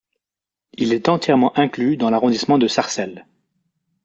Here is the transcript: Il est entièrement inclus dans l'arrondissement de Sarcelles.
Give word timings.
Il 0.73 0.93
est 0.93 1.09
entièrement 1.09 1.55
inclus 1.59 1.95
dans 1.95 2.09
l'arrondissement 2.09 2.57
de 2.57 2.67
Sarcelles. 2.67 3.27